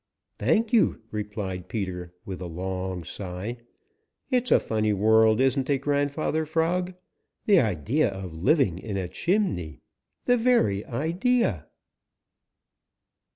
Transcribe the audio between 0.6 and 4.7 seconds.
you," replied Peter with a long sigh. "It's a